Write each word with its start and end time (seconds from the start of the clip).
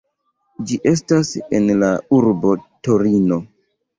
Ĝi 0.69 0.77
estas 0.91 1.29
en 1.59 1.69
la 1.83 1.89
urbo 2.19 2.57
Torino. 2.89 3.37